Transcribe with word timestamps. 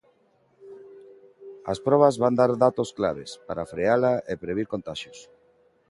As 1.71 1.77
probas 1.87 2.15
van 2.23 2.37
dar 2.39 2.51
datos 2.65 2.89
claves 2.97 3.31
para 3.47 3.69
freala 3.71 4.13
e 4.31 4.33
previr 4.43 4.67
contaxios. 4.73 5.19